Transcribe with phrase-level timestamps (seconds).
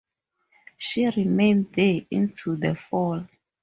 [0.77, 3.27] She remained there into the fall.